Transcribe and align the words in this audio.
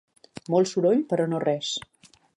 Molt 0.53 0.69
soroll 0.71 1.05
per 1.13 1.19
a 1.27 1.27
no 1.35 1.45
res. 1.47 1.75